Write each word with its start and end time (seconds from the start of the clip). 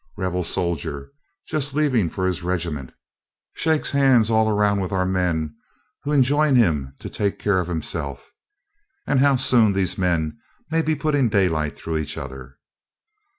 Rebel 0.17 0.43
soldier, 0.43 1.11
just 1.47 1.75
leaving 1.75 2.09
for 2.09 2.25
his 2.25 2.41
regiment, 2.41 2.91
shakes 3.53 3.91
hands 3.91 4.31
all 4.31 4.51
round 4.51 4.81
with 4.81 4.91
our 4.91 5.05
men, 5.05 5.55
who 6.01 6.11
enjoin 6.11 6.55
him 6.55 6.95
to 7.01 7.07
take 7.07 7.37
care 7.37 7.59
of 7.59 7.67
himself. 7.67 8.31
And 9.05 9.19
how 9.19 9.35
soon 9.35 9.73
these 9.73 9.99
men 9.99 10.39
may 10.71 10.81
be 10.81 10.95
putting 10.95 11.29
daylight 11.29 11.77
through 11.77 11.97
each 11.99 12.17
other! 12.17 12.57